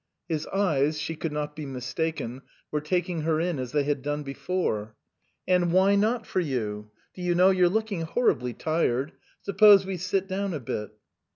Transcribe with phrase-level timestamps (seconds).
[0.27, 4.23] His eyes she could not be mistaken were taking her in as they had done
[4.23, 4.95] before."
[5.47, 6.89] And why not for you?
[7.13, 9.11] Do you know, you're looking horribly tired.
[9.43, 10.89] Suppose we sit down a bit."